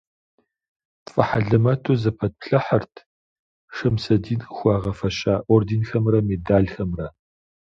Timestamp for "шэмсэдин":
3.75-4.41